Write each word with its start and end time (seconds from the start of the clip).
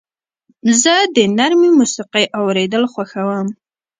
زه 0.81 0.93
د 1.15 1.17
نرمې 1.37 1.69
موسیقۍ 1.79 2.25
اورېدل 2.39 2.83
خوښوم. 2.93 3.47